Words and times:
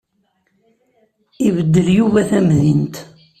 Ibeddel 1.47 1.87
Yuba 1.97 2.21
tamdint. 2.29 2.95